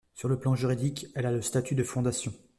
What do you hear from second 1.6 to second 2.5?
de fondation.